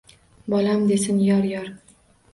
[0.53, 1.71] Bolam desin, yor-yor…